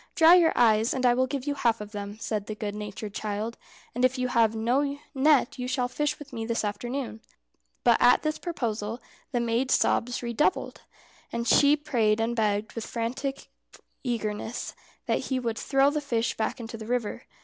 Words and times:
"Dry 0.15 0.33
your 0.33 0.51
eyes, 0.55 0.95
and 0.95 1.05
I 1.05 1.13
will 1.13 1.27
give 1.27 1.45
you 1.45 1.53
half 1.53 1.79
of 1.79 1.91
them," 1.91 2.17
said 2.19 2.47
the 2.47 2.55
good 2.55 2.73
natured 2.73 3.13
child; 3.13 3.55
"and 3.93 4.03
if 4.03 4.17
you 4.17 4.29
have 4.29 4.55
no 4.55 4.97
net 5.13 5.59
you 5.59 5.67
shall 5.67 5.87
fish 5.87 6.17
with 6.17 6.33
me 6.33 6.43
this 6.43 6.65
afternoon." 6.65 7.21
But 7.83 8.01
at 8.01 8.23
this 8.23 8.39
proposal 8.39 8.99
the 9.31 9.39
maid's 9.39 9.75
sobs 9.75 10.23
redoubled, 10.23 10.81
and 11.31 11.47
she 11.47 11.77
prayed 11.77 12.19
and 12.19 12.35
begged 12.35 12.73
with 12.73 12.87
frantic 12.87 13.49
eagerness 14.03 14.73
that 15.05 15.19
he 15.25 15.37
would 15.39 15.59
throw 15.59 15.91
the 15.91 16.01
fish 16.01 16.35
back 16.35 16.59
into 16.59 16.77
the 16.77 16.87
river. 16.87 17.25